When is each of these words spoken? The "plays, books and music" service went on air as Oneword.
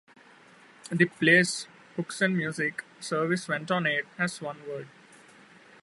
The 0.89 1.05
"plays, 1.05 1.67
books 1.95 2.21
and 2.21 2.35
music" 2.35 2.83
service 2.99 3.47
went 3.47 3.69
on 3.69 3.85
air 3.85 4.01
as 4.17 4.39
Oneword. 4.39 4.87